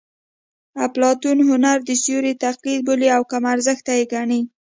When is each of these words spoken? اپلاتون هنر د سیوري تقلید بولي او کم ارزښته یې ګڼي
اپلاتون 0.85 1.37
هنر 1.49 1.77
د 1.83 1.89
سیوري 2.03 2.33
تقلید 2.45 2.79
بولي 2.87 3.09
او 3.17 3.21
کم 3.31 3.43
ارزښته 3.53 3.91
یې 3.99 4.05
ګڼي 4.13 4.41